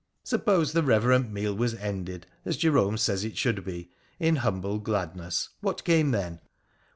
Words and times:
Suppose 0.23 0.71
the 0.73 0.81
reverent 0.81 1.31
meal 1.31 1.53
was 1.53 1.75
ended— 1.75 2.25
as 2.43 2.57
Jerome 2.57 2.97
says 2.97 3.23
it 3.23 3.37
should 3.37 3.63
be— 3.63 3.91
in 4.29 4.37
humble 4.37 4.79
gladness, 4.79 5.49
what 5.59 5.83
came 5.83 6.09
then 6.09 6.39